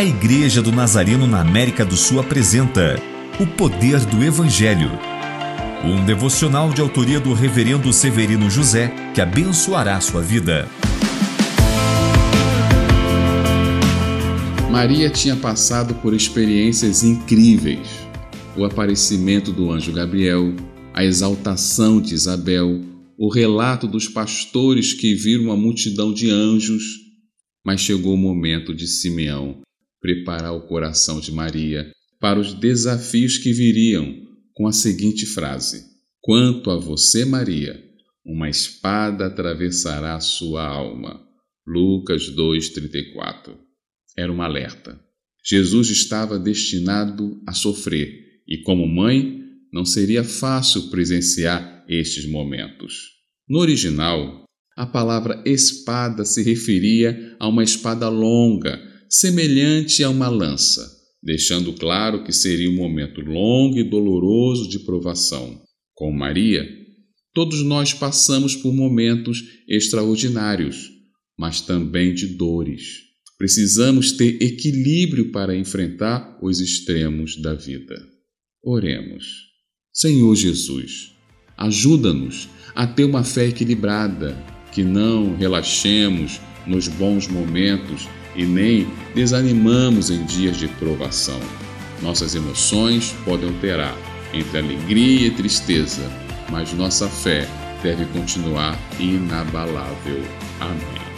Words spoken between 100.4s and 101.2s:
Amém.